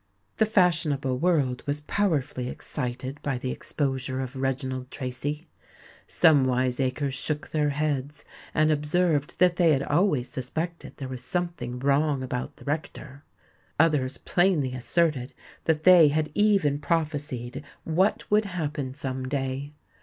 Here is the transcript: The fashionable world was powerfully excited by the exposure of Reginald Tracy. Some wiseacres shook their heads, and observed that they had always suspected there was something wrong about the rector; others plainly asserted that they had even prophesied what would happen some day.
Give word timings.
The 0.37 0.47
fashionable 0.47 1.19
world 1.19 1.61
was 1.67 1.81
powerfully 1.81 2.49
excited 2.49 3.21
by 3.21 3.37
the 3.37 3.51
exposure 3.51 4.19
of 4.19 4.35
Reginald 4.35 4.89
Tracy. 4.89 5.47
Some 6.07 6.43
wiseacres 6.43 7.13
shook 7.13 7.49
their 7.51 7.69
heads, 7.69 8.25
and 8.51 8.71
observed 8.71 9.37
that 9.37 9.57
they 9.57 9.73
had 9.73 9.83
always 9.83 10.27
suspected 10.27 10.97
there 10.97 11.07
was 11.07 11.23
something 11.23 11.77
wrong 11.77 12.23
about 12.23 12.55
the 12.55 12.65
rector; 12.65 13.23
others 13.79 14.17
plainly 14.17 14.73
asserted 14.73 15.35
that 15.65 15.83
they 15.83 16.07
had 16.07 16.31
even 16.33 16.79
prophesied 16.79 17.63
what 17.83 18.23
would 18.31 18.45
happen 18.45 18.95
some 18.95 19.27
day. 19.27 19.71